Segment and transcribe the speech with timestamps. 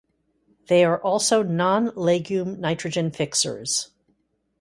[0.65, 3.91] They are also non-legume nitrogen fixers.